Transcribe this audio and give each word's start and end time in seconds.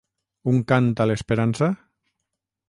Un 0.51 0.55
cant 0.71 0.87
a 1.05 1.07
l’esperança? 1.11 1.69